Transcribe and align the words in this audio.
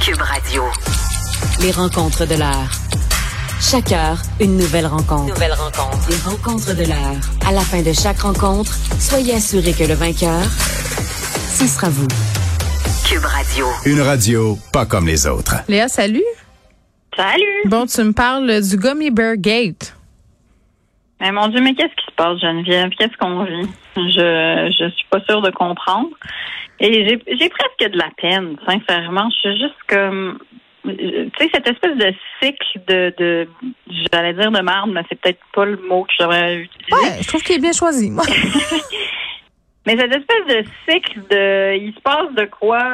Cube 0.00 0.22
Radio. 0.22 0.62
Les 1.60 1.72
rencontres 1.72 2.26
de 2.26 2.34
l'heure. 2.34 2.70
Chaque 3.60 3.92
heure, 3.92 4.22
une 4.40 4.56
nouvelle 4.56 4.86
rencontre. 4.86 5.26
Nouvelle 5.26 5.52
rencontre. 5.52 6.08
Les 6.08 6.16
rencontres 6.16 6.74
de 6.74 6.84
l'heure. 6.84 7.20
À 7.46 7.52
la 7.52 7.60
fin 7.60 7.82
de 7.82 7.92
chaque 7.92 8.20
rencontre, 8.20 8.74
soyez 8.98 9.34
assurés 9.34 9.74
que 9.74 9.84
le 9.84 9.92
vainqueur, 9.92 10.42
ce 11.54 11.66
sera 11.66 11.90
vous. 11.90 12.08
Cube 13.06 13.24
Radio. 13.24 13.66
Une 13.84 14.00
radio 14.00 14.58
pas 14.72 14.86
comme 14.86 15.06
les 15.06 15.26
autres. 15.26 15.56
Léa, 15.68 15.88
salut. 15.88 16.24
Salut! 17.14 17.62
Bon, 17.66 17.84
tu 17.84 18.02
me 18.02 18.12
parles 18.12 18.62
du 18.62 18.76
Gummy 18.78 19.10
Bear 19.10 19.36
Gate. 19.36 19.94
Mais 21.20 21.32
mon 21.32 21.48
Dieu, 21.48 21.60
mais 21.60 21.74
qu'est-ce 21.74 21.94
qui 21.94 22.06
se 22.06 22.14
passe, 22.16 22.40
Geneviève? 22.40 22.90
Qu'est-ce 22.98 23.16
qu'on 23.18 23.44
vit? 23.44 23.68
Je 23.96 24.74
je 24.78 24.90
suis 24.90 25.06
pas 25.10 25.20
sûre 25.28 25.42
de 25.42 25.50
comprendre. 25.50 26.10
Et 26.78 27.06
j'ai 27.06 27.22
j'ai 27.38 27.48
presque 27.50 27.92
de 27.92 27.98
la 27.98 28.08
peine, 28.16 28.56
sincèrement. 28.66 29.28
Je 29.30 29.50
suis 29.50 29.60
juste 29.60 29.82
comme 29.86 30.38
tu 30.82 31.30
sais, 31.38 31.50
cette 31.52 31.68
espèce 31.68 31.96
de 31.96 32.14
cycle 32.42 32.80
de, 32.86 33.14
de 33.18 33.48
j'allais 34.12 34.32
dire 34.32 34.50
de 34.50 34.60
marde, 34.60 34.90
mais 34.90 35.02
c'est 35.08 35.20
peut-être 35.20 35.40
pas 35.52 35.64
le 35.66 35.76
mot 35.88 36.04
que 36.04 36.12
j'aurais 36.18 36.56
utilisé. 36.56 36.92
Ouais, 36.92 37.22
je 37.22 37.28
trouve 37.28 37.42
qu'il 37.42 37.56
est 37.56 37.60
bien 37.60 37.72
choisi, 37.72 38.10
moi. 38.10 38.24
Mais 39.86 39.96
cette 39.96 40.14
espèce 40.14 40.46
de 40.46 40.64
cycle 40.86 41.20
de 41.30 41.76
il 41.78 41.94
se 41.94 42.00
passe 42.00 42.30
de 42.36 42.44
quoi, 42.44 42.84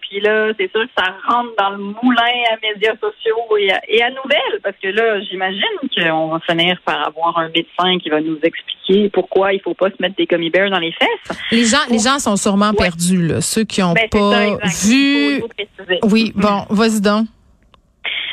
puis 0.00 0.20
là, 0.20 0.50
c'est 0.58 0.68
sûr 0.72 0.82
que 0.82 0.90
ça 0.98 1.14
rentre 1.28 1.50
dans 1.56 1.70
le 1.70 1.78
moulin 1.78 2.34
à 2.52 2.56
médias 2.74 2.94
sociaux 3.00 3.56
et 3.58 3.70
à, 3.70 3.80
et 3.88 4.02
à 4.02 4.10
nouvelles, 4.10 4.60
parce 4.64 4.74
que 4.82 4.88
là, 4.88 5.20
j'imagine 5.20 5.62
qu'on 5.96 6.28
va 6.28 6.40
finir 6.40 6.80
par 6.84 7.06
avoir 7.06 7.38
un 7.38 7.48
médecin 7.48 7.96
qui 8.02 8.08
va 8.08 8.20
nous 8.20 8.38
expliquer 8.42 9.08
pourquoi 9.10 9.52
il 9.52 9.60
faut 9.60 9.74
pas 9.74 9.88
se 9.90 9.96
mettre 10.00 10.16
des 10.16 10.26
gummy 10.26 10.50
bears 10.50 10.70
dans 10.70 10.80
les 10.80 10.92
fesses. 10.92 11.38
Les 11.52 11.64
gens, 11.64 11.78
les 11.88 12.00
gens 12.00 12.18
sont 12.18 12.36
sûrement 12.36 12.72
perdus, 12.74 13.28
là. 13.28 13.40
Ceux 13.40 13.62
qui 13.62 13.80
ont 13.80 13.92
Ben, 13.94 14.08
pas 14.10 14.18
ça, 14.18 14.46
vu. 14.88 14.96
Il 14.96 15.30
faut- 15.30 15.36
il 15.36 15.40
faut 15.42 15.48
préciser. 15.48 15.98
Oui, 16.10 16.32
bon, 16.34 16.64
vas-y 16.70 17.00
donc. 17.00 17.26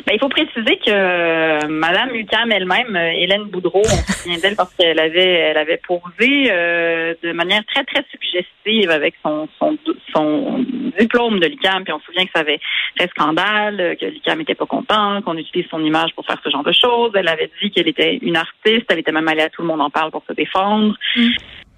Ben, 0.05 0.13
il 0.13 0.19
faut 0.19 0.29
préciser 0.29 0.77
que 0.77 0.89
euh, 0.89 1.67
Madame 1.67 2.11
Lucam 2.11 2.49
elle-même, 2.51 2.95
euh, 2.95 3.11
Hélène 3.11 3.43
Boudreau, 3.45 3.81
on 3.83 3.83
se 3.83 4.13
souvient 4.13 4.37
d'elle 4.37 4.55
parce 4.55 4.73
qu'elle 4.75 4.99
avait, 4.99 5.33
elle 5.33 5.57
avait 5.57 5.81
posé 5.85 6.47
euh, 6.49 7.13
de 7.21 7.33
manière 7.33 7.65
très 7.65 7.83
très 7.83 8.05
suggestive 8.09 8.89
avec 8.89 9.15
son 9.21 9.49
son, 9.59 9.77
son 10.15 10.65
diplôme 10.97 11.39
de 11.39 11.47
l'UQAM, 11.47 11.83
puis 11.83 11.91
on 11.91 11.99
se 11.99 12.05
souvient 12.05 12.25
que 12.25 12.31
ça 12.33 12.39
avait 12.39 12.59
fait 12.97 13.09
scandale, 13.09 13.97
que 13.99 14.05
l'UQAM 14.05 14.39
n'était 14.39 14.55
pas 14.55 14.65
content, 14.65 15.21
qu'on 15.23 15.37
utilise 15.37 15.67
son 15.69 15.83
image 15.83 16.11
pour 16.15 16.25
faire 16.25 16.39
ce 16.41 16.49
genre 16.49 16.63
de 16.63 16.71
choses. 16.71 17.11
Elle 17.15 17.27
avait 17.27 17.51
dit 17.61 17.71
qu'elle 17.71 17.89
était 17.89 18.17
une 18.21 18.37
artiste, 18.37 18.85
elle 18.89 18.99
était 18.99 19.11
même 19.11 19.27
allée 19.27 19.41
à 19.41 19.49
tout 19.49 19.61
le 19.61 19.67
monde 19.67 19.81
en 19.81 19.89
parle 19.89 20.11
pour 20.11 20.23
se 20.25 20.33
défendre. 20.33 20.95
Mm. 21.17 21.27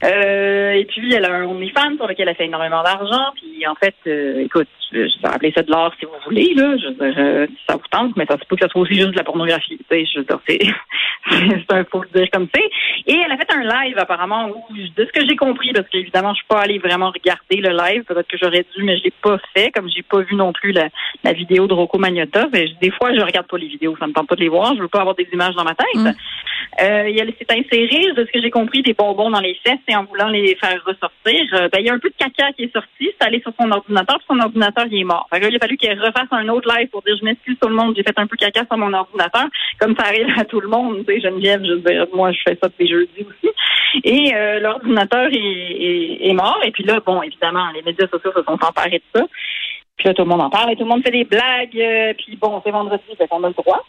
Euh, 0.03 0.71
et 0.73 0.85
puis, 0.85 1.13
elle 1.13 1.25
a 1.25 1.33
un 1.33 1.45
OnlyFans 1.45 1.97
sur 1.97 2.07
lequel 2.07 2.29
elle 2.29 2.35
fait 2.35 2.45
énormément 2.45 2.83
d'argent. 2.83 3.31
Puis, 3.35 3.67
en 3.67 3.75
fait, 3.75 3.95
euh, 4.07 4.43
écoute, 4.45 4.67
je 4.91 5.07
je 5.07 5.21
vais 5.21 5.27
appeler 5.27 5.51
ça 5.55 5.61
de 5.61 5.69
l'art 5.69 5.93
si 5.99 6.05
vous 6.05 6.11
voulez, 6.25 6.53
là. 6.55 6.75
Je 6.77 7.03
euh, 7.03 7.47
ça 7.67 7.75
vous 7.75 7.87
tente, 7.91 8.15
mais 8.15 8.25
ça 8.25 8.37
se 8.37 8.45
peut 8.45 8.55
que 8.55 8.63
ça 8.63 8.69
soit 8.69 8.81
aussi 8.81 8.95
juste 8.95 9.11
de 9.11 9.17
la 9.17 9.23
pornographie. 9.23 9.77
Tu 9.77 9.85
sais, 9.89 10.05
je 10.05 10.21
c'est, 11.29 11.73
un 11.73 11.83
faut 11.85 12.01
le 12.01 12.19
dire 12.19 12.29
comme 12.31 12.47
c'est. 12.53 12.69
Et 13.07 13.17
elle 13.17 13.31
a 13.31 13.37
fait 13.37 13.51
un 13.53 13.63
live, 13.63 13.97
apparemment, 13.97 14.49
où, 14.49 14.73
de 14.73 15.05
ce 15.05 15.11
que 15.11 15.27
j'ai 15.27 15.35
compris, 15.35 15.71
parce 15.73 15.87
qu'évidemment, 15.89 16.33
je 16.33 16.37
suis 16.37 16.47
pas 16.47 16.61
allée 16.61 16.79
vraiment 16.79 17.11
regarder 17.11 17.57
le 17.57 17.75
live. 17.75 18.03
Peut-être 18.03 18.27
que 18.27 18.37
j'aurais 18.41 18.65
dû, 18.75 18.83
mais 18.83 18.97
je 18.97 19.03
l'ai 19.03 19.13
pas 19.21 19.37
fait, 19.53 19.71
comme 19.71 19.89
j'ai 19.89 20.03
pas 20.03 20.21
vu 20.21 20.35
non 20.35 20.53
plus 20.53 20.71
la, 20.71 20.87
la 21.23 21.33
vidéo 21.33 21.67
de 21.67 21.73
Rocco 21.73 21.97
Magnotta. 21.97 22.47
Mais 22.53 22.67
des 22.81 22.91
fois, 22.91 23.13
je 23.13 23.21
regarde 23.21 23.47
pas 23.47 23.57
les 23.57 23.67
vidéos. 23.67 23.95
Ça 23.99 24.07
me 24.07 24.13
tente 24.13 24.27
pas 24.27 24.35
de 24.35 24.41
les 24.41 24.49
voir. 24.49 24.75
Je 24.75 24.81
veux 24.81 24.87
pas 24.87 25.01
avoir 25.01 25.15
des 25.15 25.27
images 25.33 25.55
dans 25.55 25.65
ma 25.65 25.75
tête. 25.75 25.95
Mm. 25.95 26.11
Euh, 26.81 27.09
il 27.09 27.17
s'est 27.17 27.51
insérée, 27.51 28.13
de 28.13 28.25
ce 28.25 28.31
que 28.31 28.41
j'ai 28.41 28.49
compris, 28.49 28.81
des 28.81 28.93
bonbons 28.93 29.29
dans 29.29 29.39
les 29.39 29.55
fesses 29.65 29.79
et 29.87 29.95
en 29.95 30.05
voulant 30.05 30.27
les 30.29 30.55
faire 30.55 30.81
ressortir. 30.85 31.41
euh, 31.53 31.69
ben, 31.71 31.79
il 31.79 31.85
y 31.85 31.89
a 31.89 31.93
un 31.93 31.99
peu 31.99 32.09
de 32.09 32.15
caca 32.17 32.51
qui 32.53 32.63
est 32.63 32.73
sorti, 32.73 33.09
c'est 33.19 33.27
allé 33.27 33.41
sur 33.41 33.51
son 33.59 33.69
ordinateur, 33.71 34.17
puis 34.17 34.27
son 34.29 34.39
ordinateur, 34.39 34.85
il 34.91 35.01
est 35.01 35.03
mort. 35.03 35.27
Fait 35.29 35.39
que 35.39 35.45
là, 35.45 35.49
il 35.51 35.55
a 35.55 35.59
fallu 35.59 35.77
qu'elle 35.77 35.99
refasse 35.99 36.27
un 36.31 36.47
autre 36.49 36.73
live 36.75 36.89
pour 36.89 37.01
dire 37.03 37.15
je 37.19 37.25
m'excuse 37.25 37.57
tout 37.61 37.69
le 37.69 37.75
monde, 37.75 37.93
j'ai 37.95 38.03
fait 38.03 38.17
un 38.17 38.27
peu 38.27 38.37
caca 38.37 38.65
sur 38.65 38.77
mon 38.77 38.93
ordinateur, 38.93 39.45
comme 39.79 39.95
ça 39.97 40.05
arrive 40.07 40.27
à 40.37 40.45
tout 40.45 40.61
le 40.61 40.67
monde. 40.67 41.05
Tu 41.07 41.13
sais, 41.13 41.21
Geneviève, 41.21 41.63
je 41.63 41.73
veux 41.73 41.79
dire, 41.79 42.07
moi, 42.13 42.31
je 42.31 42.39
fais 42.47 42.57
ça 42.61 42.67
depuis 42.69 42.87
jeudi 42.87 43.25
aussi. 43.27 43.53
Et 44.03 44.33
euh, 44.35 44.59
l'ordinateur 44.59 45.27
est, 45.31 45.35
est, 45.37 46.27
est 46.29 46.33
mort. 46.33 46.59
Et 46.63 46.71
puis 46.71 46.83
là, 46.83 46.99
bon, 47.05 47.21
évidemment, 47.21 47.69
les 47.73 47.81
médias 47.81 48.07
sociaux 48.07 48.31
se 48.35 48.43
sont 48.43 48.57
emparés 48.63 49.01
de 49.13 49.19
ça. 49.19 49.25
Puis 49.97 50.07
là, 50.07 50.13
tout 50.13 50.23
le 50.23 50.29
monde 50.29 50.41
en 50.41 50.49
parle 50.49 50.71
et 50.71 50.75
tout 50.75 50.83
le 50.83 50.89
monde 50.89 51.03
fait 51.03 51.11
des 51.11 51.25
blagues. 51.25 51.75
euh, 51.77 52.13
puis 52.17 52.37
bon, 52.39 52.61
c'est 52.63 52.71
vendredi, 52.71 53.03
fait 53.17 53.27
qu'on 53.27 53.43
a 53.43 53.49
le 53.49 53.53
droit. 53.53 53.83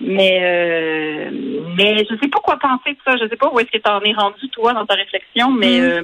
Mais 0.00 0.38
euh, 0.42 1.30
mais 1.76 1.98
je 1.98 2.14
sais 2.22 2.28
pas 2.28 2.38
quoi 2.42 2.56
penser 2.58 2.92
de 2.92 2.98
ça. 3.04 3.16
Je 3.20 3.28
sais 3.28 3.36
pas 3.36 3.50
où 3.52 3.58
est-ce 3.58 3.66
que 3.70 3.78
tu 3.82 3.90
en 3.90 4.00
es 4.02 4.12
rendu 4.12 4.48
toi 4.50 4.72
dans 4.72 4.86
ta 4.86 4.94
réflexion, 4.94 5.50
mais 5.50 5.80
Mm. 5.80 5.82
euh, 5.82 6.02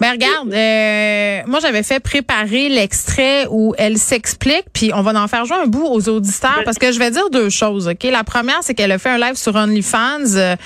Ben 0.00 0.12
regarde, 0.12 0.52
euh, 0.52 1.40
moi 1.50 1.58
j'avais 1.60 1.82
fait 1.82 2.00
préparer 2.00 2.68
l'extrait 2.68 3.46
où 3.50 3.74
elle 3.78 3.96
s'explique, 3.96 4.64
puis 4.74 4.90
on 4.94 5.00
va 5.02 5.18
en 5.22 5.26
faire 5.28 5.44
jouer 5.46 5.56
un 5.62 5.66
bout 5.66 5.86
aux 5.86 6.08
auditeurs 6.08 6.62
parce 6.64 6.78
que 6.78 6.92
je 6.92 6.98
vais 6.98 7.10
dire 7.10 7.30
deux 7.30 7.48
choses. 7.50 7.88
Ok, 7.88 8.02
la 8.04 8.24
première 8.24 8.58
c'est 8.62 8.74
qu'elle 8.74 8.92
a 8.92 8.98
fait 8.98 9.10
un 9.10 9.18
live 9.18 9.34
sur 9.36 9.54
OnlyFans. 9.56 10.36
euh, 10.36 10.56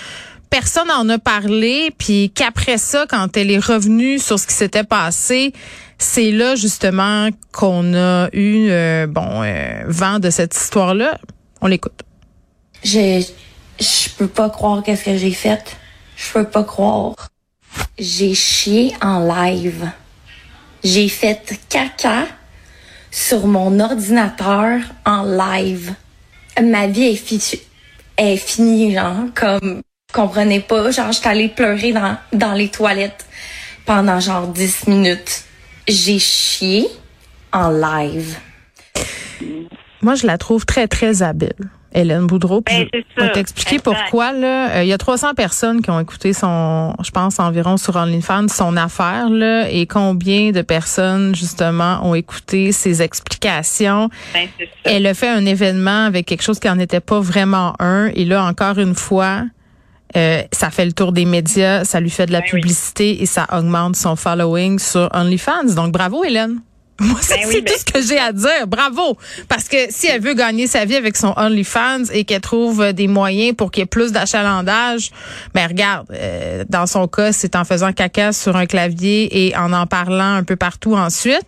Personne 0.51 0.89
en 0.91 1.09
a 1.09 1.19
parlé, 1.19 1.91
puis 1.99 2.31
qu'après 2.33 2.79
ça, 2.79 3.07
quand 3.09 3.37
elle 3.37 3.51
est 3.51 3.59
revenue 3.65 4.21
sur 4.21 4.39
ce 4.39 4.47
qui 4.47 4.53
s'était 4.55 4.85
passé, 4.85 5.53
c'est 5.99 6.31
là 6.31 6.55
justement 6.55 7.29
qu'on 7.53 7.93
a 7.95 8.29
eu 8.33 8.69
euh, 8.71 9.07
bon 9.09 9.43
euh, 9.43 9.83
vent 9.89 10.21
de 10.21 10.31
cette 10.31 10.55
histoire-là. 10.55 11.19
On 11.61 11.67
l'écoute. 11.67 12.03
Je, 12.85 13.25
peux 14.19 14.29
pas 14.29 14.51
croire 14.51 14.83
qu'est-ce 14.83 15.05
que 15.05 15.17
j'ai 15.17 15.33
fait. 15.33 15.77
Je 16.17 16.33
peux 16.33 16.45
pas 16.45 16.65
croire. 16.65 17.15
J'ai 17.99 18.35
chié 18.35 18.95
en 19.01 19.21
live. 19.21 19.91
J'ai 20.83 21.09
fait 21.09 21.59
caca 21.69 22.27
sur 23.11 23.47
mon 23.47 23.81
ordinateur 23.81 24.81
en 25.07 25.25
live. 25.25 25.95
Ma 26.63 26.87
vie 26.87 27.05
est, 27.05 27.59
est 28.19 28.37
finie, 28.37 28.95
genre, 28.95 29.25
comme, 29.35 29.81
comprenez 30.13 30.61
pas, 30.61 30.91
genre, 30.91 31.11
j'étais 31.11 31.29
allée 31.29 31.49
pleurer 31.49 31.93
dans, 31.93 32.17
dans 32.33 32.53
les 32.53 32.69
toilettes 32.69 33.25
pendant 33.87 34.21
genre 34.21 34.47
10 34.49 34.89
minutes. 34.89 35.45
J'ai 35.89 36.19
chié 36.19 36.87
en 37.53 37.71
live. 37.71 38.37
Moi, 40.03 40.17
je 40.17 40.27
la 40.27 40.37
trouve 40.37 40.67
très, 40.67 40.87
très 40.87 41.23
habile. 41.23 41.71
Hélène 41.95 42.27
Boudreau. 42.27 42.61
Puis 42.61 42.89
Ben, 42.93 43.03
je 43.17 43.23
vais 43.23 43.33
t'expliquer 43.33 43.79
pourquoi. 43.79 44.33
Là, 44.33 44.71
Euh, 44.77 44.83
il 44.83 44.89
y 44.89 44.93
a 44.93 44.99
300 44.99 45.35
personnes 45.35 45.81
qui 45.81 45.91
ont 45.91 46.01
écouté 46.01 46.33
son, 46.33 46.95
je 47.05 47.11
pense 47.11 47.39
environ 47.39 47.77
sur 47.77 47.97
OnlyFans, 47.97 48.49
son 48.49 48.77
affaire. 48.77 49.31
Là, 49.31 49.71
et 49.71 49.87
combien 49.87 50.51
de 50.51 50.63
personnes, 50.63 51.35
justement, 51.35 52.01
ont 52.03 52.15
écouté 52.15 52.73
ses 52.73 53.01
explications. 53.03 54.09
ben, 54.33 54.49
ça. 54.59 54.65
Elle 54.91 55.07
a 55.07 55.15
fait 55.15 55.29
un 55.29 55.47
événement 55.47 56.05
avec 56.07 56.27
quelque 56.27 56.43
chose 56.43 56.59
qui 56.59 56.67
n'en 56.69 56.79
était 56.79 57.01
pas 57.01 57.21
vraiment 57.21 57.75
un. 57.79 58.07
Et 58.15 58.25
là, 58.25 58.45
encore 58.45 58.79
une 58.79 58.95
fois, 58.95 59.45
euh, 60.17 60.43
ça 60.53 60.71
fait 60.71 60.85
le 60.85 60.93
tour 60.93 61.13
des 61.13 61.25
médias, 61.25 61.85
ça 61.85 62.01
lui 62.01 62.11
fait 62.11 62.27
de 62.27 62.33
la 62.33 62.41
Ben 62.41 62.47
oui. 62.53 62.61
publicité 62.61 63.23
et 63.23 63.27
ça 63.27 63.47
augmente 63.53 63.97
son 63.97 64.17
following 64.17 64.79
sur 64.79 65.09
OnlyFans. 65.13 65.75
Donc, 65.75 65.93
bravo, 65.93 66.25
Hélène. 66.25 66.61
Moi, 67.01 67.19
Ben 67.29 67.37
oui, 67.47 67.53
c'est 67.53 67.61
ben- 67.61 67.73
tout 67.73 67.79
ce 67.79 67.85
que 67.85 68.01
j'ai 68.03 68.19
à 68.19 68.31
dire. 68.33 68.67
Bravo. 68.69 69.17
Parce 69.49 69.69
que 69.69 69.77
si 69.91 70.07
elle 70.07 70.21
veut 70.23 70.35
gagner 70.35 70.67
sa 70.69 70.85
vie 70.85 70.95
avec 70.95 71.17
son 71.17 71.35
OnlyFans 71.37 72.05
et 72.13 72.25
qu'elle 72.25 72.41
trouve 72.41 72.83
euh, 72.83 72.93
des 72.93 73.09
moyens 73.09 73.57
pour 73.57 73.71
qu'il 73.73 73.81
y 73.81 73.85
ait 73.85 73.87
plus 73.87 74.13
d'achalandage, 74.13 75.11
ben 75.55 75.67
regarde, 75.67 76.07
euh, 76.13 76.65
dans 76.69 76.87
son 76.87 77.09
cas, 77.09 77.33
c'est 77.33 77.57
en 77.57 77.65
faisant 77.65 77.93
caca 77.93 78.33
sur 78.33 78.55
un 78.57 78.67
clavier 78.67 79.47
et 79.49 79.57
en 79.57 79.73
en 79.73 79.87
parlant 79.87 80.35
un 80.37 80.45
peu 80.45 80.55
partout 80.57 80.95
ensuite. 80.95 81.43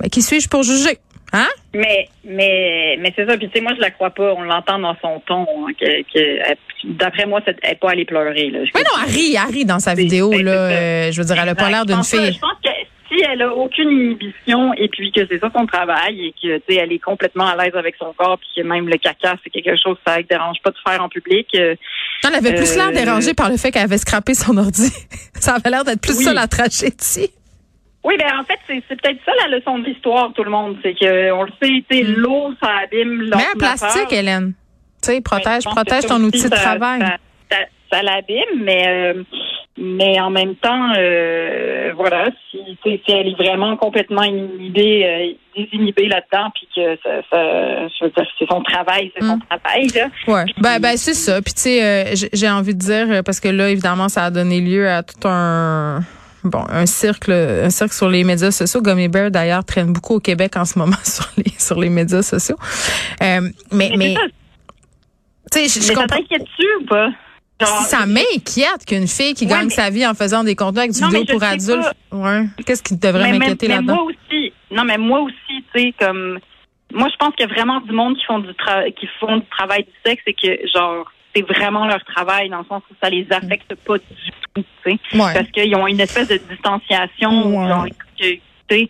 Ben, 0.00 0.08
qui 0.08 0.22
suis-je 0.22 0.48
pour 0.48 0.62
juger? 0.62 0.98
Hein? 1.34 1.48
Mais, 1.74 2.08
mais, 2.24 2.96
mais 3.00 3.12
c'est 3.16 3.26
ça. 3.26 3.36
Puis, 3.38 3.48
tu 3.48 3.54
sais, 3.54 3.60
moi, 3.62 3.72
je 3.74 3.80
la 3.80 3.90
crois 3.90 4.10
pas. 4.10 4.34
On 4.36 4.42
l'entend 4.42 4.78
dans 4.78 4.94
son 5.00 5.20
ton. 5.26 5.42
hein, 5.42 5.72
que, 5.80 6.02
que, 6.12 6.92
d'après 6.94 7.24
moi, 7.26 7.40
elle 7.46 7.56
n'est 7.64 7.74
pas 7.76 7.90
allée 7.90 8.04
pleurer. 8.04 8.50
Là. 8.50 8.58
Je 8.66 8.70
Mais 8.74 8.82
non, 8.82 9.02
elle 9.02 9.10
rit, 9.10 9.34
elle 9.34 9.54
rit 9.54 9.64
dans 9.64 9.78
sa 9.80 9.94
vidéo. 9.94 10.30
là. 10.32 10.50
Euh, 10.52 11.12
je 11.12 11.18
veux 11.20 11.26
dire, 11.26 11.36
elle 11.42 11.48
a 11.48 11.54
pas 11.54 11.70
l'air 11.70 11.86
d'une 11.86 12.04
fille. 12.04 12.32
Je 12.34 12.38
pense 12.38 12.52
que 12.62 12.68
si 13.12 13.22
elle 13.22 13.42
a 13.42 13.52
aucune 13.54 13.90
inhibition 13.90 14.72
et 14.74 14.88
puis 14.88 15.12
que 15.12 15.26
c'est 15.30 15.38
ça 15.38 15.50
son 15.54 15.66
travail 15.66 16.26
et 16.26 16.32
que 16.32 16.58
tu 16.58 16.62
sais 16.68 16.76
elle 16.76 16.92
est 16.92 16.98
complètement 16.98 17.46
à 17.46 17.56
l'aise 17.56 17.74
avec 17.74 17.96
son 17.98 18.12
corps 18.12 18.38
puis 18.38 18.48
que 18.56 18.66
même 18.66 18.88
le 18.88 18.96
caca 18.96 19.36
c'est 19.44 19.50
quelque 19.50 19.76
chose 19.76 19.96
que 20.04 20.10
ça 20.10 20.18
ne 20.18 20.22
dérange 20.22 20.58
pas 20.62 20.70
de 20.70 20.76
faire 20.86 21.02
en 21.02 21.08
public. 21.08 21.46
euh, 21.54 21.74
elle 22.26 22.34
avait 22.34 22.54
plus 22.54 22.72
Euh, 22.72 22.76
l'air 22.76 22.92
dérangée 22.92 23.34
par 23.34 23.50
le 23.50 23.56
fait 23.56 23.70
qu'elle 23.70 23.82
avait 23.82 23.98
scrappé 23.98 24.34
son 24.34 24.56
ordi. 24.56 24.90
ça 25.34 25.54
avait 25.56 25.70
l'air 25.70 25.84
d'être 25.84 26.00
plus 26.00 26.16
Oui. 26.18 26.24
ça 26.24 26.32
la 26.32 26.46
tragédie. 26.46 27.30
Oui, 28.04 28.14
ben 28.18 28.32
en 28.40 28.44
fait, 28.44 28.58
c'est 28.66 29.00
peut-être 29.00 29.20
ça 29.24 29.30
la 29.48 29.56
leçon 29.56 29.78
de 29.78 29.84
l'histoire, 29.84 30.32
tout 30.34 30.42
le 30.42 30.50
monde. 30.50 30.76
C'est 30.82 30.92
que 30.94 31.30
on 31.32 31.44
le 31.44 31.52
sait, 31.62 31.84
tu 31.88 31.98
sais, 31.98 32.02
l'eau, 32.02 32.52
ça 32.60 32.68
abîme 32.84 33.28
Mais 33.28 33.36
en 33.36 33.38
l'ordinateur. 33.38 33.58
plastique, 33.78 34.12
Hélène. 34.12 34.54
Tu 35.02 35.12
sais, 35.12 35.20
protège, 35.20 35.62
protège 35.64 36.06
ton 36.06 36.20
outil 36.24 36.48
de 36.48 36.54
ça- 36.56 36.62
travail. 36.62 37.00
Ça, 37.00 37.16
ça, 37.50 37.56
ça 37.92 38.02
l'abîme, 38.02 38.62
mais 38.64 38.84
euh, 38.88 39.22
mais 39.78 40.20
en 40.20 40.30
même 40.30 40.54
temps, 40.56 40.92
euh, 40.98 41.92
voilà, 41.96 42.28
si, 42.50 42.58
si 42.84 43.00
elle 43.08 43.28
est 43.28 43.36
vraiment 43.36 43.76
complètement 43.76 44.22
inhibée, 44.22 45.06
euh, 45.06 45.32
désinhibée 45.56 46.08
là-dedans, 46.08 46.50
puis 46.54 46.68
que 46.74 46.96
ça, 47.02 47.10
ça, 47.30 47.88
je 47.88 48.04
veux 48.04 48.10
dire, 48.10 48.26
c'est 48.38 48.46
son 48.50 48.62
travail, 48.62 49.10
c'est 49.16 49.24
son 49.24 49.36
Mm. 49.36 49.42
travail, 49.48 49.86
là. 49.88 50.08
Ouais. 50.26 50.44
Ben, 50.58 50.78
ben 50.78 50.96
c'est 50.96 51.14
ça. 51.14 51.40
Puis 51.42 51.54
tu 51.54 51.60
sais, 51.62 51.82
euh, 51.84 52.14
j'ai- 52.32 52.50
envie 52.50 52.74
de 52.74 52.78
dire 52.80 53.06
euh, 53.10 53.22
parce 53.22 53.40
que 53.40 53.48
là, 53.48 53.70
évidemment, 53.70 54.08
ça 54.08 54.24
a 54.24 54.30
donné 54.30 54.60
lieu 54.60 54.88
à 54.88 55.02
tout 55.02 55.26
un 55.26 56.00
bon, 56.44 56.64
un 56.68 56.86
cercle, 56.86 57.32
un 57.32 57.70
cercle 57.70 57.94
sur 57.94 58.08
les 58.10 58.24
médias 58.24 58.50
sociaux. 58.50 58.82
Gummy 58.82 59.08
Bear 59.08 59.30
d'ailleurs 59.30 59.64
traîne 59.64 59.92
beaucoup 59.92 60.16
au 60.16 60.20
Québec 60.20 60.56
en 60.56 60.64
ce 60.64 60.78
moment 60.78 60.96
sur 61.04 61.26
les 61.38 61.50
sur 61.58 61.80
les 61.80 61.88
médias 61.88 62.22
sociaux. 62.22 62.56
Euh, 63.22 63.40
mais 63.72 63.92
mais, 63.96 64.14
tu 65.52 65.66
sais, 65.66 65.80
je, 65.80 65.86
je 65.86 65.92
comprends. 65.92 66.16
tu 66.28 66.66
ou 66.80 66.84
pas? 66.86 67.08
Ça 67.60 68.06
m'inquiète 68.06 68.84
qu'une 68.86 69.06
fille 69.06 69.34
qui 69.34 69.46
gagne 69.46 69.70
sa 69.70 69.90
vie 69.90 70.06
en 70.06 70.14
faisant 70.14 70.44
des 70.44 70.56
contenus 70.56 70.78
avec 70.78 70.92
du 70.92 71.04
vidéo 71.04 71.24
pour 71.24 71.42
adultes, 71.42 71.94
ouais. 72.10 72.46
qu'est-ce 72.66 72.82
qui 72.82 72.96
devrait 72.96 73.32
m'inquiéter 73.32 73.68
là-dedans? 73.68 73.94
Moi 73.94 74.04
aussi, 74.04 74.52
non, 74.70 74.84
mais 74.84 74.98
moi 74.98 75.20
aussi, 75.20 75.64
tu 75.74 75.80
sais, 75.80 75.94
comme, 75.98 76.38
moi, 76.92 77.08
je 77.10 77.16
pense 77.16 77.34
qu'il 77.34 77.46
y 77.46 77.50
a 77.50 77.52
vraiment 77.52 77.80
du 77.80 77.92
monde 77.92 78.16
qui 78.16 78.24
font 78.24 78.38
du, 78.38 78.52
qui 78.98 79.08
font 79.20 79.36
du 79.36 79.46
travail 79.46 79.84
du 79.84 79.92
sexe 80.04 80.22
et 80.26 80.34
que, 80.34 80.66
genre, 80.74 81.10
c'est 81.34 81.42
vraiment 81.42 81.86
leur 81.86 82.04
travail 82.04 82.48
dans 82.50 82.58
le 82.58 82.64
sens 82.64 82.82
où 82.90 82.94
ça 83.02 83.08
les 83.08 83.26
affecte 83.30 83.74
pas 83.86 83.98
du 83.98 84.04
tout, 84.54 84.64
tu 84.84 84.90
sais. 84.90 84.98
Parce 85.16 85.50
qu'ils 85.50 85.74
ont 85.76 85.86
une 85.86 86.00
espèce 86.00 86.28
de 86.28 86.40
distanciation, 86.50 87.68
genre, 87.68 87.86
tu 88.16 88.40
sais. 88.70 88.88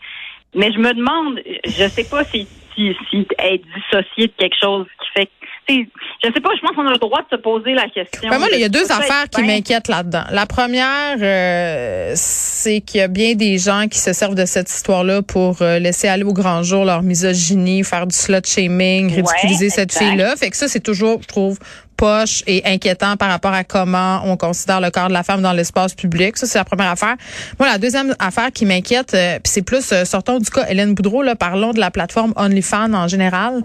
Mais 0.55 0.71
je 0.73 0.79
me 0.79 0.93
demande, 0.93 1.41
je 1.65 1.89
sais 1.89 2.05
pas 2.05 2.25
si, 2.25 2.47
si, 2.75 2.97
si 3.11 3.27
être 3.39 3.65
dissocié 3.75 4.27
de 4.29 4.33
quelque 4.39 4.57
chose 4.61 4.87
qui 5.01 5.21
fait 5.21 5.31
je 5.69 6.29
sais 6.33 6.41
pas, 6.41 6.51
je 6.55 6.61
pense 6.61 6.75
qu'on 6.75 6.87
a 6.87 6.93
le 6.93 6.99
droit 6.99 7.21
de 7.21 7.37
se 7.37 7.41
poser 7.41 7.73
la 7.73 7.89
question. 7.89 8.29
Ben 8.29 8.39
moi, 8.39 8.49
il 8.53 8.61
y 8.61 8.65
a 8.65 8.69
deux 8.69 8.91
affaires 8.91 9.29
qui 9.31 9.43
m'inquiètent 9.43 9.89
là-dedans. 9.89 10.25
La 10.31 10.47
première, 10.47 11.17
euh, 11.21 12.13
c'est 12.15 12.81
qu'il 12.81 13.01
y 13.01 13.03
a 13.03 13.09
bien 13.09 13.35
des 13.35 13.59
gens 13.59 13.87
qui 13.89 13.99
se 13.99 14.13
servent 14.13 14.35
de 14.35 14.45
cette 14.45 14.71
histoire-là 14.71 15.23
pour 15.23 15.63
euh, 15.63 15.79
laisser 15.79 16.09
aller 16.09 16.25
au 16.25 16.33
grand 16.33 16.63
jour 16.63 16.85
leur 16.85 17.03
misogynie, 17.03 17.85
faire 17.85 18.07
du 18.07 18.15
slut 18.15 18.47
shaming, 18.47 19.15
ridiculiser 19.15 19.71
cette 19.71 19.97
fille-là. 19.97 20.37
Fait 20.37 20.51
que 20.51 20.57
ça, 20.57 20.69
c'est 20.69 20.81
toujours, 20.81 21.23
je 21.23 21.29
trouve, 21.29 21.59
poche 22.03 22.43
et 22.49 22.63
inquiétant 22.65 23.17
par 23.17 23.31
rapport 23.31 23.53
à 23.53 23.63
comment 23.63 24.23
on 24.25 24.37
considère 24.37 24.81
le 24.81 24.91
corps 24.91 25.07
de 25.07 25.13
la 25.13 25.23
femme 25.23 25.41
dans 25.41 25.53
l'espace 25.53 25.95
public. 25.95 26.37
Ça, 26.37 26.47
c'est 26.47 26.59
la 26.59 26.65
première 26.65 26.91
affaire. 26.91 27.15
Moi, 27.61 27.69
la 27.69 27.79
deuxième 27.79 28.13
affaire 28.19 28.51
qui 28.51 28.67
m'inquiète, 28.67 29.15
euh, 29.15 29.39
puis 29.39 29.53
c'est 29.53 29.63
plus, 29.63 29.93
euh, 29.93 30.05
sortons 30.05 30.41
du 30.41 30.51
cas 30.51 30.67
Hélène 30.69 30.95
Boudreau, 30.95 31.23
là, 31.23 31.37
parlons 31.37 31.71
de 31.71 31.79
la 31.79 31.93
plateforme 31.93 32.33
OnlyFans 32.63 32.95
en 32.95 33.09
général. 33.09 33.63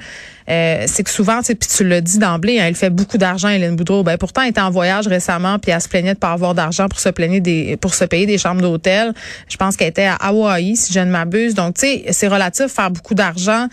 Euh, 0.49 0.83
c'est 0.87 1.03
que 1.03 1.09
souvent, 1.09 1.41
puis 1.41 1.57
tu 1.57 1.83
l'as 1.83 2.01
dit 2.01 2.19
d'emblée, 2.19 2.59
hein, 2.59 2.65
elle 2.67 2.75
fait 2.75 2.89
beaucoup 2.89 3.17
d'argent, 3.17 3.49
Hélène 3.49 3.75
Boudreau. 3.75 4.03
Ben, 4.03 4.17
pourtant, 4.17 4.41
elle 4.43 4.49
était 4.49 4.61
en 4.61 4.71
voyage 4.71 5.07
récemment, 5.07 5.59
puis 5.59 5.71
elle 5.71 5.81
se 5.81 5.89
plaignait 5.89 6.13
de 6.13 6.19
pas 6.19 6.31
avoir 6.31 6.55
d'argent 6.55 6.87
pour 6.87 6.99
se 6.99 7.09
plaigner 7.09 7.41
des, 7.41 7.77
pour 7.77 7.93
se 7.93 8.05
payer 8.05 8.25
des 8.25 8.37
chambres 8.37 8.61
d'hôtel. 8.61 9.13
Je 9.49 9.57
pense 9.57 9.75
qu'elle 9.75 9.89
était 9.89 10.05
à 10.05 10.15
Hawaï, 10.15 10.75
si 10.75 10.93
je 10.93 10.99
ne 10.99 11.11
m'abuse. 11.11 11.53
Donc, 11.53 11.75
tu 11.75 11.81
sais, 11.81 12.05
c'est 12.11 12.27
relatif 12.27 12.67
faire 12.67 12.91
beaucoup 12.91 13.13
d'argent 13.13 13.67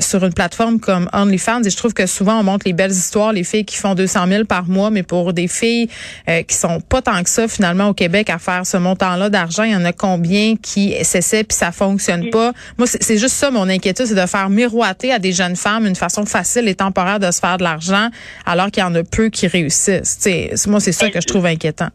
sur 0.00 0.24
une 0.24 0.32
plateforme 0.32 0.78
comme 0.80 1.08
OnlyFans. 1.12 1.62
Et 1.64 1.70
je 1.70 1.76
trouve 1.76 1.94
que 1.94 2.06
souvent, 2.06 2.40
on 2.40 2.42
montre 2.42 2.66
les 2.66 2.72
belles 2.72 2.90
histoires, 2.90 3.32
les 3.32 3.44
filles 3.44 3.64
qui 3.64 3.76
font 3.76 3.94
200 3.94 4.26
000 4.28 4.44
par 4.44 4.68
mois, 4.68 4.90
mais 4.90 5.02
pour 5.02 5.32
des 5.32 5.48
filles 5.48 5.88
euh, 6.28 6.42
qui 6.42 6.56
sont 6.56 6.80
pas 6.80 7.02
tant 7.02 7.22
que 7.22 7.30
ça 7.30 7.48
finalement 7.48 7.88
au 7.88 7.94
Québec 7.94 8.30
à 8.30 8.38
faire 8.38 8.66
ce 8.66 8.76
montant-là 8.76 9.30
d'argent, 9.30 9.62
il 9.62 9.72
y 9.72 9.76
en 9.76 9.84
a 9.84 9.92
combien 9.92 10.56
qui 10.56 10.92
essaient 10.92 11.44
puis 11.44 11.56
ça 11.56 11.70
fonctionne 11.72 12.30
pas? 12.30 12.52
Moi, 12.78 12.86
c'est 12.86 13.18
juste 13.18 13.36
ça 13.36 13.50
mon 13.50 13.68
inquiétude, 13.68 14.06
c'est 14.06 14.14
de 14.14 14.26
faire 14.26 14.48
miroiter 14.48 15.12
à 15.12 15.18
des 15.18 15.32
jeunes 15.32 15.56
femmes 15.56 15.86
une 15.86 15.94
façon 15.94 16.09
facile 16.26 16.68
et 16.68 16.74
temporaire 16.74 17.18
de 17.18 17.30
se 17.30 17.40
faire 17.40 17.58
de 17.58 17.64
l'argent, 17.64 18.08
alors 18.46 18.70
qu'il 18.70 18.82
y 18.82 18.86
en 18.86 18.94
a 18.94 19.02
peu 19.02 19.28
qui 19.28 19.46
réussissent. 19.46 20.18
T'sais, 20.18 20.50
moi, 20.66 20.80
c'est 20.80 20.92
ça 20.92 21.10
que 21.10 21.20
je 21.20 21.26
trouve 21.26 21.46
inquiétant. 21.46 21.88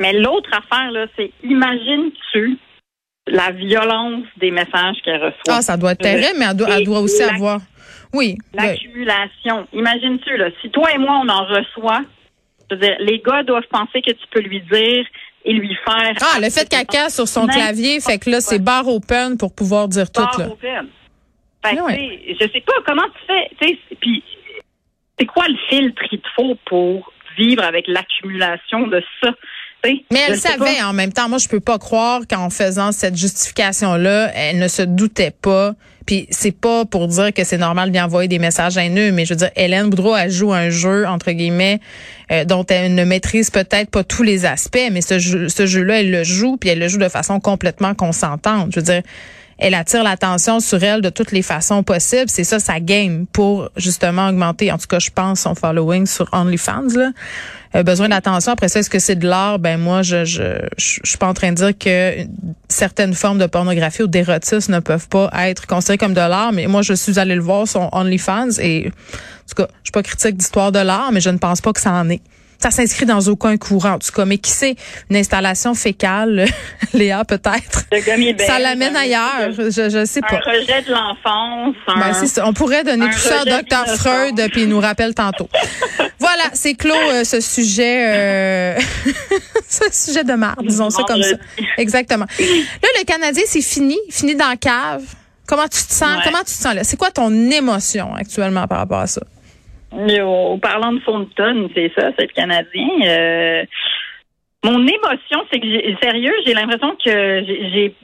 Mais 0.00 0.12
l'autre 0.12 0.50
affaire 0.52 0.90
là, 0.90 1.06
c'est 1.16 1.30
imagine-tu 1.44 2.58
la 3.28 3.52
violence 3.52 4.24
des 4.40 4.50
messages 4.50 4.96
qu'elle 5.04 5.22
reçoit. 5.22 5.36
Ah, 5.48 5.62
ça 5.62 5.76
doit 5.76 5.92
être 5.92 6.00
terrible, 6.00 6.38
mais 6.38 6.46
elle 6.46 6.84
doit 6.84 7.00
aussi 7.00 7.22
avoir 7.22 7.60
oui. 8.12 8.36
L'accumulation. 8.52 9.66
Imagine-tu, 9.72 10.36
là, 10.36 10.50
si 10.60 10.70
toi 10.70 10.90
et 10.94 10.98
moi, 10.98 11.20
on 11.24 11.28
en 11.28 11.46
reçoit, 11.46 12.02
je 12.70 12.76
veux 12.76 12.80
dire, 12.80 12.96
les 13.00 13.20
gars 13.20 13.42
doivent 13.42 13.68
penser 13.70 14.02
que 14.02 14.12
tu 14.12 14.26
peux 14.30 14.40
lui 14.40 14.60
dire 14.60 15.06
et 15.44 15.52
lui 15.52 15.74
faire. 15.84 16.14
Ah, 16.20 16.38
le 16.40 16.50
fait 16.50 16.68
caca 16.68 17.08
sur 17.08 17.26
son 17.26 17.46
clavier, 17.46 18.00
fait 18.00 18.18
que 18.18 18.30
là, 18.30 18.40
c'est 18.40 18.58
barre 18.58 18.88
open 18.88 19.36
pour 19.38 19.54
pouvoir 19.54 19.88
dire 19.88 20.10
tout, 20.10 20.20
là. 20.20 20.48
open. 20.48 20.88
Fait 21.64 21.76
que, 21.76 22.34
je 22.40 22.52
sais 22.52 22.60
pas 22.60 22.72
comment 22.84 23.02
tu 23.02 23.26
fais, 23.26 23.50
tu 23.60 23.68
sais, 23.68 23.78
puis 24.00 24.22
c'est 25.18 25.26
quoi 25.26 25.44
le 25.48 25.56
filtre 25.68 26.02
qu'il 26.08 26.20
te 26.20 26.28
faut 26.34 26.56
pour 26.66 27.12
vivre 27.38 27.62
avec 27.62 27.86
l'accumulation 27.86 28.86
de 28.88 29.02
ça? 29.22 29.30
Mais 29.84 30.20
elle 30.28 30.38
savait 30.38 30.80
en 30.82 30.92
même 30.92 31.12
temps. 31.12 31.28
Moi, 31.28 31.38
je 31.38 31.48
peux 31.48 31.60
pas 31.60 31.78
croire 31.78 32.20
qu'en 32.28 32.50
faisant 32.50 32.92
cette 32.92 33.16
justification-là, 33.16 34.30
elle 34.34 34.58
ne 34.58 34.68
se 34.68 34.82
doutait 34.82 35.32
pas. 35.32 35.74
Puis 36.06 36.26
c'est 36.30 36.56
pas 36.56 36.84
pour 36.84 37.06
dire 37.08 37.32
que 37.32 37.44
c'est 37.44 37.58
normal 37.58 37.90
d'y 37.90 38.00
envoyer 38.00 38.28
des 38.28 38.40
messages 38.40 38.76
haineux, 38.76 39.12
mais 39.12 39.24
je 39.24 39.34
veux 39.34 39.38
dire, 39.38 39.50
Hélène 39.54 39.88
Boudreau, 39.88 40.16
elle 40.16 40.30
joue 40.30 40.52
un 40.52 40.68
jeu, 40.68 41.06
entre 41.06 41.30
guillemets, 41.30 41.80
euh, 42.32 42.44
dont 42.44 42.64
elle 42.66 42.94
ne 42.94 43.04
maîtrise 43.04 43.50
peut-être 43.50 43.88
pas 43.88 44.02
tous 44.02 44.24
les 44.24 44.44
aspects, 44.44 44.88
mais 44.90 45.00
ce 45.00 45.20
jeu, 45.20 45.48
ce 45.48 45.66
jeu-là, 45.66 46.00
elle 46.00 46.10
le 46.10 46.24
joue, 46.24 46.56
puis 46.56 46.70
elle 46.70 46.80
le 46.80 46.88
joue 46.88 46.98
de 46.98 47.08
façon 47.08 47.38
complètement 47.38 47.94
consentante. 47.94 48.72
Je 48.72 48.80
veux 48.80 48.84
dire, 48.84 49.02
elle 49.62 49.74
attire 49.74 50.02
l'attention 50.02 50.58
sur 50.58 50.82
elle 50.82 51.00
de 51.02 51.08
toutes 51.08 51.30
les 51.30 51.42
façons 51.42 51.84
possibles. 51.84 52.28
C'est 52.28 52.42
ça 52.42 52.58
sa 52.58 52.80
game 52.80 53.26
pour 53.32 53.70
justement 53.76 54.28
augmenter, 54.28 54.72
en 54.72 54.76
tout 54.76 54.88
cas, 54.88 54.98
je 54.98 55.10
pense, 55.10 55.40
son 55.40 55.54
following 55.54 56.04
sur 56.04 56.28
OnlyFans. 56.32 56.88
Là. 56.96 57.10
Euh, 57.76 57.84
besoin 57.84 58.08
d'attention. 58.08 58.52
Après 58.52 58.68
ça, 58.68 58.80
est-ce 58.80 58.90
que 58.90 58.98
c'est 58.98 59.14
de 59.14 59.26
l'art? 59.26 59.60
Ben 59.60 59.78
moi, 59.78 60.02
je, 60.02 60.24
je 60.24 60.42
je, 60.76 61.00
suis 61.04 61.16
pas 61.16 61.28
en 61.28 61.34
train 61.34 61.52
de 61.52 61.56
dire 61.56 61.78
que 61.78 62.26
certaines 62.68 63.14
formes 63.14 63.38
de 63.38 63.46
pornographie 63.46 64.02
ou 64.02 64.08
d'érotisme 64.08 64.72
ne 64.72 64.80
peuvent 64.80 65.08
pas 65.08 65.30
être 65.46 65.68
considérées 65.68 65.98
comme 65.98 66.14
de 66.14 66.20
l'art, 66.20 66.52
mais 66.52 66.66
moi, 66.66 66.82
je 66.82 66.94
suis 66.94 67.20
allée 67.20 67.36
le 67.36 67.40
voir 67.40 67.68
sur 67.68 67.88
OnlyFans 67.94 68.58
et 68.60 68.88
en 68.88 69.48
tout 69.48 69.62
cas, 69.62 69.68
je 69.82 69.88
suis 69.88 69.92
pas 69.92 70.02
critique 70.02 70.36
d'histoire 70.36 70.72
de 70.72 70.80
l'art, 70.80 71.12
mais 71.12 71.20
je 71.20 71.30
ne 71.30 71.38
pense 71.38 71.60
pas 71.60 71.72
que 71.72 71.80
ça 71.80 71.92
en 71.92 72.10
est 72.10 72.20
ça 72.62 72.70
s'inscrit 72.70 73.06
dans 73.06 73.20
aucun 73.28 73.56
courant, 73.56 73.92
en 73.92 73.98
tout 73.98 74.12
cas. 74.12 74.24
Mais 74.24 74.38
qui 74.38 74.50
sait, 74.50 74.76
une 75.10 75.16
installation 75.16 75.74
fécale, 75.74 76.46
Léa, 76.94 77.24
peut-être. 77.24 77.84
Ça 78.46 78.58
l'amène 78.58 78.94
ailleurs. 78.94 79.50
Je, 79.50 79.70
je 79.70 80.04
sais 80.04 80.20
pas. 80.20 80.36
Un 80.36 80.50
rejet 80.50 80.82
de 80.82 80.92
l'enfance. 80.92 81.74
Ben, 81.86 82.44
On 82.44 82.52
pourrait 82.52 82.84
donner 82.84 83.06
tout 83.06 83.18
ça 83.18 83.40
à 83.40 83.44
Dr. 83.44 83.96
Freud, 83.96 84.40
puis 84.52 84.62
il 84.62 84.68
nous 84.68 84.80
rappelle 84.80 85.14
tantôt. 85.14 85.48
voilà, 86.18 86.44
c'est 86.52 86.74
clos 86.74 86.94
euh, 86.94 87.24
ce 87.24 87.40
sujet, 87.40 88.06
euh, 88.06 88.80
ce 89.68 89.84
sujet 89.92 90.24
de 90.24 90.34
marde, 90.34 90.64
disons 90.64 90.90
ça 90.90 91.02
comme 91.02 91.22
ça. 91.22 91.36
Exactement. 91.78 92.26
Là, 92.38 92.88
le 92.98 93.04
Canadien, 93.04 93.42
c'est 93.46 93.62
fini, 93.62 93.98
fini 94.10 94.34
dans 94.34 94.48
la 94.48 94.56
cave. 94.56 95.02
Comment 95.46 95.64
tu 95.64 95.82
te 95.82 95.92
sens? 95.92 96.22
Comment 96.24 96.38
tu 96.38 96.44
te 96.44 96.50
sens 96.50 96.74
là? 96.74 96.84
C'est 96.84 96.96
quoi 96.96 97.10
ton 97.10 97.32
émotion 97.50 98.14
actuellement 98.14 98.66
par 98.68 98.78
rapport 98.78 99.00
à 99.00 99.06
ça? 99.06 99.22
Au 99.92 100.56
parlant 100.58 100.92
de 100.92 101.24
tonne, 101.34 101.68
c'est 101.74 101.92
ça, 101.94 102.10
c'est 102.16 102.26
le 102.26 102.32
Canadien. 102.32 102.88
Euh, 103.04 103.64
mon 104.64 104.86
émotion, 104.86 105.44
c'est 105.50 105.58
que 105.58 105.66
j'ai, 105.66 105.96
sérieux, 106.00 106.32
j'ai 106.46 106.54
l'impression 106.54 106.96
que 107.04 107.44
j'ai, 107.44 107.94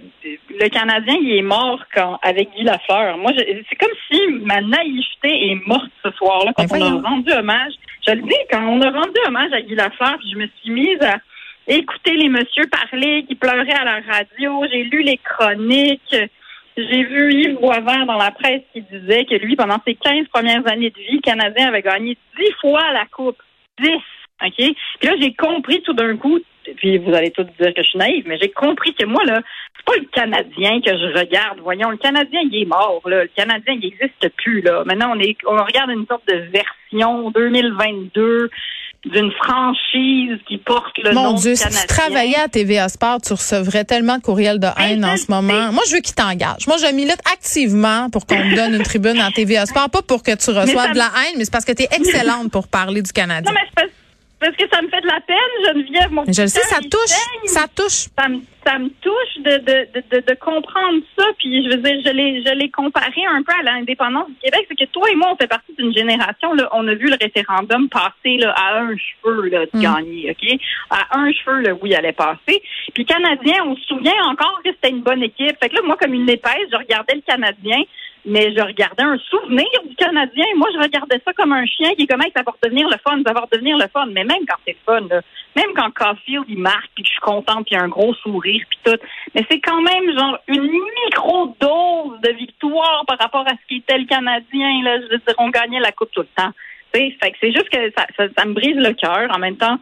le 0.60 0.68
Canadien, 0.68 1.16
il 1.22 1.36
est 1.36 1.42
mort 1.42 1.80
quand 1.94 2.18
avec 2.22 2.50
Guy 2.56 2.64
Lafleur. 2.64 3.16
Moi, 3.16 3.32
c'est 3.36 3.76
comme 3.76 3.94
si 4.10 4.20
ma 4.44 4.60
naïveté 4.60 5.52
est 5.52 5.66
morte 5.66 5.90
ce 6.04 6.10
soir-là 6.12 6.52
quand 6.56 6.68
ben 6.68 6.82
on 6.82 7.04
a 7.04 7.08
rendu 7.08 7.32
hommage. 7.32 7.72
Je 8.06 8.12
le 8.12 8.22
dis, 8.22 8.34
quand 8.50 8.66
on 8.66 8.80
a 8.80 8.90
rendu 8.90 9.18
hommage 9.26 9.52
à 9.52 9.62
Guy 9.62 9.76
Lafleur, 9.76 10.16
puis 10.18 10.30
je 10.32 10.38
me 10.38 10.46
suis 10.60 10.70
mise 10.70 11.00
à 11.02 11.18
écouter 11.68 12.16
les 12.16 12.28
messieurs 12.28 12.66
parler, 12.66 13.24
qui 13.28 13.34
pleuraient 13.34 13.72
à 13.72 13.84
la 13.84 14.00
radio. 14.12 14.64
J'ai 14.70 14.84
lu 14.84 15.02
les 15.02 15.18
chroniques. 15.18 16.16
J'ai 16.78 17.02
vu 17.02 17.32
Yves 17.32 17.58
Boisvert 17.58 18.06
dans 18.06 18.18
la 18.18 18.30
presse 18.30 18.62
qui 18.72 18.82
disait 18.82 19.24
que 19.24 19.34
lui, 19.34 19.56
pendant 19.56 19.78
ses 19.84 19.96
15 19.96 20.28
premières 20.32 20.64
années 20.70 20.90
de 20.90 20.96
vie, 20.96 21.16
le 21.16 21.20
Canadien 21.20 21.66
avait 21.66 21.82
gagné 21.82 22.16
10 22.38 22.52
fois 22.60 22.92
la 22.92 23.04
Coupe. 23.06 23.42
10. 23.82 23.90
OK? 24.44 24.54
Puis 24.56 25.08
là, 25.08 25.16
j'ai 25.20 25.34
compris 25.34 25.82
tout 25.82 25.92
d'un 25.92 26.16
coup, 26.16 26.38
puis 26.76 26.98
vous 26.98 27.12
allez 27.12 27.32
tous 27.32 27.46
dire 27.60 27.74
que 27.74 27.82
je 27.82 27.88
suis 27.88 27.98
naïve, 27.98 28.24
mais 28.28 28.38
j'ai 28.40 28.50
compris 28.50 28.94
que 28.94 29.04
moi, 29.06 29.24
là, 29.24 29.40
c'est 29.76 29.84
pas 29.84 29.96
le 29.96 30.06
Canadien 30.12 30.80
que 30.80 30.96
je 30.96 31.18
regarde. 31.18 31.58
Voyons, 31.64 31.90
le 31.90 31.96
Canadien, 31.96 32.42
il 32.44 32.62
est 32.62 32.64
mort, 32.64 33.02
là. 33.06 33.24
Le 33.24 33.30
Canadien, 33.34 33.74
il 33.74 33.80
n'existe 33.80 34.28
plus, 34.36 34.60
là. 34.60 34.84
Maintenant, 34.84 35.14
on 35.16 35.20
est, 35.20 35.36
on 35.46 35.56
regarde 35.56 35.90
une 35.90 36.06
sorte 36.06 36.28
de 36.28 36.48
version 36.52 37.32
2022 37.32 38.50
d'une 39.12 39.32
franchise 39.32 40.38
qui 40.46 40.58
porte 40.58 40.96
le 41.02 41.12
Mon 41.12 41.24
nom 41.24 41.32
Dieu, 41.34 41.54
si 41.54 41.68
tu 41.68 41.86
travaillais 41.86 42.36
à 42.36 42.48
TVA 42.48 42.88
Sport, 42.88 43.20
tu 43.20 43.32
recevrais 43.32 43.84
tellement 43.84 44.18
de 44.18 44.22
courriels 44.22 44.58
de 44.58 44.68
haine 44.78 45.04
en 45.04 45.16
ce 45.16 45.30
moment. 45.30 45.72
Moi, 45.72 45.82
je 45.88 45.94
veux 45.94 46.00
qu'il 46.00 46.14
t'engage. 46.14 46.66
Moi, 46.66 46.76
je 46.78 46.92
milite 46.94 47.20
activement 47.32 48.10
pour 48.10 48.26
qu'on 48.26 48.38
me 48.38 48.54
donne 48.54 48.74
une 48.74 48.82
tribune 48.82 49.18
à 49.20 49.30
TVA 49.30 49.66
Sport, 49.66 49.90
pas 49.90 50.02
pour 50.02 50.22
que 50.22 50.34
tu 50.34 50.50
reçoives 50.58 50.92
de 50.92 50.98
la 50.98 51.06
haine, 51.06 51.34
mais 51.36 51.44
c'est 51.44 51.52
parce 51.52 51.64
que 51.64 51.72
tu 51.72 51.82
es 51.82 51.88
excellente 51.92 52.50
pour 52.50 52.68
parler 52.68 53.02
du. 53.02 53.10
Non, 53.18 53.52
mais 53.52 53.84
parce 54.40 54.54
que 54.56 54.64
ça 54.72 54.80
me 54.82 54.88
fait 54.88 55.00
de 55.00 55.06
la 55.06 55.20
peine, 55.20 55.36
Geneviève. 55.66 56.12
Mon 56.12 56.24
je 56.24 56.42
le 56.42 56.48
sais, 56.48 56.60
ça 56.60 56.78
touche. 56.80 57.18
Ça 57.46 57.66
touche. 57.74 58.08
Ça 58.16 58.28
me, 58.28 58.40
ça 58.64 58.78
me 58.78 58.88
touche 59.00 59.38
de, 59.38 59.58
de, 59.58 59.88
de, 59.94 60.20
de, 60.20 60.34
comprendre 60.34 61.02
ça. 61.18 61.24
Puis, 61.38 61.64
je 61.64 61.70
veux 61.70 61.82
dire, 61.82 62.00
je 62.04 62.12
l'ai, 62.12 62.42
je 62.46 62.54
l'ai 62.54 62.70
comparé 62.70 63.22
un 63.28 63.42
peu 63.42 63.52
à 63.58 63.62
l'indépendance 63.62 64.28
du 64.28 64.36
Québec. 64.42 64.66
C'est 64.68 64.76
que 64.76 64.90
toi 64.92 65.10
et 65.10 65.16
moi, 65.16 65.32
on 65.32 65.36
fait 65.36 65.48
partie 65.48 65.72
d'une 65.76 65.92
génération, 65.92 66.54
là, 66.54 66.68
on 66.72 66.86
a 66.86 66.94
vu 66.94 67.08
le 67.08 67.16
référendum 67.20 67.88
passer 67.88 68.36
là, 68.36 68.54
à 68.56 68.78
un 68.78 68.94
cheveu 68.96 69.48
là, 69.48 69.66
de 69.66 69.76
mm. 69.76 69.80
gagner, 69.80 70.30
OK? 70.30 70.60
À 70.90 71.18
un 71.18 71.32
cheveu, 71.32 71.60
là, 71.60 71.74
où 71.74 71.86
il 71.86 71.94
allait 71.94 72.12
passer. 72.12 72.62
Puis, 72.94 73.04
Canadien, 73.04 73.64
on 73.64 73.74
se 73.76 73.82
souvient 73.86 74.22
encore 74.30 74.60
que 74.64 74.70
c'était 74.70 74.90
une 74.90 75.02
bonne 75.02 75.22
équipe. 75.22 75.56
Fait 75.60 75.68
que 75.68 75.74
là, 75.74 75.82
moi, 75.84 75.96
comme 76.00 76.14
une 76.14 76.30
épaisse, 76.30 76.68
je 76.70 76.76
regardais 76.76 77.14
le 77.14 77.22
Canadien 77.22 77.82
mais 78.28 78.54
je 78.54 78.62
regardais 78.62 79.02
un 79.02 79.18
souvenir 79.18 79.66
du 79.86 79.94
Canadien. 79.96 80.44
Moi, 80.56 80.68
je 80.72 80.78
regardais 80.78 81.20
ça 81.24 81.32
comme 81.32 81.52
un 81.52 81.66
chien 81.66 81.94
qui 81.94 82.02
est 82.02 82.06
comme, 82.06 82.22
ça 82.22 82.42
va 82.44 82.52
le 82.62 82.98
fun, 82.98 83.22
ça 83.26 83.32
va 83.32 83.40
redevenir 83.40 83.76
le 83.76 83.88
fun. 83.88 84.06
Mais 84.06 84.24
même 84.24 84.44
quand 84.46 84.58
c'est 84.66 84.76
fun, 84.84 85.00
là, 85.08 85.20
même 85.56 85.72
quand 85.74 85.90
Caulfield, 85.92 86.44
il 86.48 86.58
marque, 86.58 86.90
puis 86.94 87.02
que 87.02 87.08
je 87.08 87.12
suis 87.12 87.20
contente, 87.20 87.66
puis 87.66 87.74
il 87.74 87.78
y 87.78 87.80
a 87.80 87.84
un 87.84 87.88
gros 87.88 88.14
sourire, 88.14 88.64
puis 88.68 88.78
tout. 88.84 88.98
Mais 89.34 89.44
c'est 89.50 89.60
quand 89.60 89.80
même, 89.80 90.16
genre, 90.16 90.38
une 90.46 90.70
micro-dose 91.06 92.20
de 92.22 92.32
victoire 92.36 93.04
par 93.06 93.18
rapport 93.18 93.46
à 93.46 93.52
ce 93.52 93.66
qui 93.68 93.76
était 93.76 93.98
le 93.98 94.06
Canadien, 94.06 94.82
là. 94.84 95.00
Je 95.00 95.06
veux 95.10 95.18
dire, 95.18 95.34
on 95.38 95.48
gagnait 95.48 95.80
la 95.80 95.92
Coupe 95.92 96.10
tout 96.12 96.22
le 96.22 96.28
temps. 96.36 96.52
C'est 96.94 97.52
juste 97.52 97.68
que 97.70 97.92
ça, 97.96 98.06
ça 98.36 98.44
me 98.44 98.54
brise 98.54 98.76
le 98.76 98.92
cœur. 98.92 99.28
En 99.34 99.38
même 99.38 99.56
temps, 99.56 99.78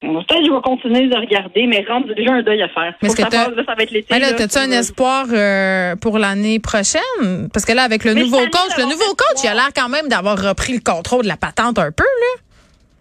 Peut-être 0.00 0.44
je 0.46 0.52
vais 0.52 0.60
continuer 0.62 1.08
de 1.08 1.16
regarder, 1.16 1.66
mais 1.66 1.84
rentre 1.88 2.14
déjà 2.14 2.32
un 2.32 2.42
deuil 2.42 2.62
à 2.62 2.68
faire. 2.68 2.94
Mais 3.02 3.08
est-ce 3.08 3.16
que 3.16 3.22
ça, 3.22 3.28
passe, 3.30 3.50
là, 3.50 3.62
ça 3.66 3.74
va 3.74 3.82
être 3.82 3.90
l'été. 3.90 4.06
Mais 4.12 4.20
là, 4.20 4.30
là, 4.30 4.36
t'as-tu 4.36 4.58
un 4.58 4.66
pour- 4.66 4.74
espoir 4.74 5.26
euh, 5.32 5.96
pour 5.96 6.18
l'année 6.20 6.60
prochaine? 6.60 7.48
Parce 7.52 7.64
que 7.64 7.72
là, 7.72 7.82
avec 7.82 8.04
le 8.04 8.14
Mais 8.14 8.20
nouveau 8.22 8.38
coach, 8.38 8.76
le 8.78 8.84
nouveau 8.84 9.14
coach, 9.16 9.42
il 9.42 9.48
a 9.48 9.54
l'air 9.54 9.70
quand 9.74 9.88
même 9.88 10.06
d'avoir 10.08 10.40
repris 10.40 10.74
le 10.74 10.80
contrôle 10.80 11.24
de 11.24 11.28
la 11.28 11.36
patente 11.36 11.78
un 11.80 11.90
peu, 11.90 12.04
là. 12.04 12.42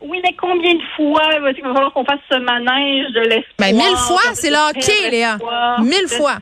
Oui, 0.02 0.20
mais 0.24 0.36
combien 0.40 0.74
de 0.74 0.82
fois 0.96 1.22
qu'il 1.54 1.64
va 1.64 1.74
falloir 1.74 1.94
qu'on 1.94 2.06
fasse 2.06 2.20
ce 2.32 2.38
manège 2.38 3.14
de 3.14 3.20
l'espoir? 3.22 3.56
Ben, 3.60 3.76
mille 3.76 3.98
fois, 3.98 4.22
c'est 4.34 4.50
le 4.50 4.58
hockey, 4.70 4.80
très 4.82 5.10
Léa. 5.12 5.38
Mille 5.82 6.08
fois. 6.08 6.38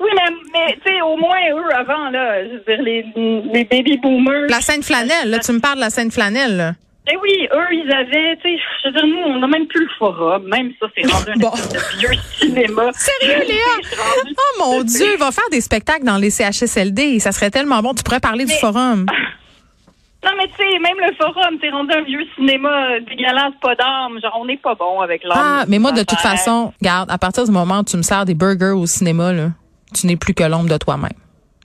Oui, 0.00 0.08
mais, 0.16 0.34
mais 0.52 0.78
tu 0.84 0.92
sais, 0.92 1.00
au 1.02 1.16
moins, 1.16 1.36
eux, 1.52 1.74
avant, 1.76 2.10
là, 2.10 2.42
je 2.44 2.50
veux 2.54 2.60
dire, 2.66 2.82
les, 2.82 3.04
les 3.52 3.64
baby 3.64 3.98
boomers. 3.98 4.48
La 4.48 4.60
scène 4.60 4.82
flanelle, 4.82 5.30
là, 5.30 5.38
tu 5.40 5.52
me 5.52 5.60
parles 5.60 5.76
de 5.76 5.80
la 5.82 5.90
scène 5.90 6.10
flanelle, 6.10 6.56
là. 6.56 6.72
Eh 7.08 7.16
oui, 7.16 7.48
eux, 7.52 7.66
ils 7.74 7.90
avaient, 7.92 8.36
tu 8.36 8.42
sais, 8.42 8.56
je 8.84 8.88
veux 8.88 8.94
dire, 8.94 9.06
nous, 9.06 9.32
on 9.32 9.38
n'a 9.38 9.46
même 9.46 9.66
plus 9.66 9.80
le 9.80 9.88
forum. 9.98 10.44
Même 10.48 10.72
ça, 10.80 10.86
c'est 10.96 11.10
rendu 11.10 11.30
un 11.30 11.36
Bon. 11.38 11.50
vieux 11.98 12.10
cinéma. 12.38 12.90
Sérieux, 12.92 13.44
Léa? 13.48 13.98
Oh 14.36 14.58
mon 14.60 14.82
Dieu, 14.84 15.06
il 15.14 15.18
va 15.18 15.32
faire 15.32 15.48
des 15.50 15.60
spectacles 15.60 16.04
dans 16.04 16.18
les 16.18 16.30
CHSLD. 16.30 17.18
Ça 17.18 17.32
serait 17.32 17.50
tellement 17.50 17.80
bon. 17.80 17.94
Tu 17.94 18.02
pourrais 18.02 18.20
parler 18.20 18.44
du 18.44 18.54
forum. 18.54 19.06
Non, 20.22 20.32
mais 20.36 20.48
tu 20.48 20.52
sais, 20.58 20.78
même 20.80 20.98
le 20.98 21.14
forum, 21.16 21.56
c'est 21.62 21.70
rendu 21.70 21.94
un 21.94 22.02
vieux 22.02 22.26
cinéma 22.36 23.00
dégueulasse, 23.08 23.54
pas 23.62 23.74
d'âme. 23.74 24.20
Genre, 24.22 24.36
on 24.38 24.44
n'est 24.44 24.58
pas 24.58 24.74
bon 24.74 25.00
avec 25.00 25.24
l'âme. 25.24 25.38
Ah, 25.40 25.64
mais 25.66 25.78
moi, 25.78 25.92
de 25.92 26.02
toute 26.02 26.18
façon, 26.18 26.74
regarde, 26.78 27.10
à 27.10 27.16
partir 27.16 27.44
du 27.46 27.50
moment 27.50 27.78
où 27.78 27.84
tu 27.84 27.96
me 27.96 28.02
sers 28.02 28.26
des 28.26 28.34
burgers 28.34 28.76
au 28.76 28.84
cinéma, 28.84 29.32
là, 29.32 29.46
tu 29.98 30.06
n'es 30.06 30.16
plus 30.16 30.34
que 30.34 30.44
l'ombre 30.44 30.68
de 30.68 30.76
toi-même. 30.76 31.08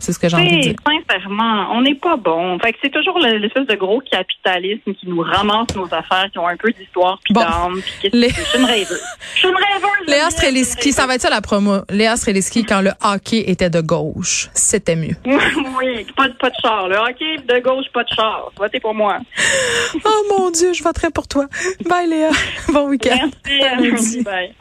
C'est 0.05 0.13
ce 0.13 0.19
que 0.19 0.29
j'ai 0.29 0.35
envie 0.37 0.57
de 0.57 0.61
dire. 0.61 0.75
sincèrement, 1.09 1.67
on 1.71 1.81
n'est 1.81 1.95
pas 1.95 2.15
bon. 2.15 2.59
Fait 2.59 2.73
que 2.73 2.77
c'est 2.83 2.91
toujours 2.91 3.17
le- 3.17 3.37
l'espèce 3.39 3.65
de 3.65 3.73
gros 3.73 4.01
capitalisme 4.01 4.93
qui 4.93 5.07
nous 5.09 5.21
ramasse 5.21 5.75
nos 5.75 5.85
affaires, 5.85 6.27
qui 6.31 6.37
ont 6.37 6.47
un 6.47 6.55
peu 6.57 6.71
d'histoire 6.71 7.17
puis 7.23 7.33
Bon. 7.33 7.41
d'âme. 7.41 7.81
puis 7.81 7.91
qu'est-ce 8.03 8.15
Les- 8.15 8.27
que- 8.27 8.35
Je 8.35 8.41
suis 8.43 8.59
une 8.59 8.65
rêveuse. 8.65 9.01
Je 9.33 9.39
suis 9.39 9.47
une 9.47 9.55
rêveuse. 9.55 10.07
Léa 10.07 10.29
Streliski, 10.29 10.91
ça 10.91 11.07
va 11.07 11.15
être 11.15 11.21
ça 11.21 11.31
la 11.31 11.41
promo. 11.41 11.77
Léa 11.89 12.15
Streliski, 12.17 12.65
quand 12.65 12.81
le 12.81 12.91
hockey 13.03 13.45
était 13.49 13.71
de 13.71 13.81
gauche, 13.81 14.49
c'était 14.53 14.95
mieux. 14.95 15.15
oui, 15.25 16.05
pas 16.15 16.27
de, 16.29 16.33
pas 16.33 16.51
de 16.51 16.55
char. 16.61 16.87
Là. 16.87 17.05
OK, 17.09 17.19
de 17.19 17.59
gauche, 17.63 17.85
pas 17.91 18.03
de 18.03 18.09
char. 18.15 18.51
Votez 18.57 18.79
pour 18.79 18.93
moi. 18.93 19.17
Oh 20.05 20.23
mon 20.37 20.51
Dieu, 20.51 20.73
je 20.73 20.83
voterai 20.83 21.09
pour 21.09 21.27
toi. 21.27 21.47
Bye 21.89 22.07
Léa. 22.09 22.29
Bon 22.71 22.87
week-end. 22.89 23.29
Merci. 23.81 24.21
Bye. 24.21 24.53